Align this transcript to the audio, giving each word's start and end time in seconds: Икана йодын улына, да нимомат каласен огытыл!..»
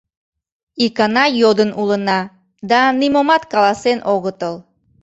Икана 0.85 1.25
йодын 1.41 1.71
улына, 1.81 2.19
да 2.69 2.81
нимомат 2.99 3.43
каласен 3.51 3.99
огытыл!..» 4.13 4.55